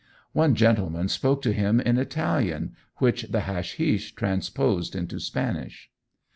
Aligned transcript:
One 0.33 0.55
gentleman 0.55 1.09
spoke 1.09 1.43
to 1.43 1.53
him 1.53 1.79
in 1.79 1.99
Italian, 1.99 2.75
which 2.95 3.27
the 3.29 3.41
hashish 3.41 4.13
transposed 4.15 4.95
into 4.95 5.19
Spanish. 5.19 5.91